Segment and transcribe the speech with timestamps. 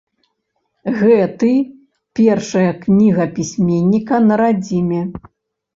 [1.01, 1.51] Гэты
[2.21, 5.01] першая кніга пісьменніка на радзіме.